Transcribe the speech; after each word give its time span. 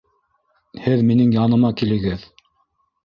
Һеҙ 0.85 1.03
минең 1.11 1.35
яныма 1.37 1.73
килегеҙ. 1.83 2.29